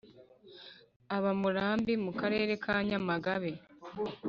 Aba 1.15 1.31
Murambi 1.41 1.93
mu 2.03 2.11
Karere 2.19 2.53
ka 2.63 2.75
Nyamagabe. 2.87 3.51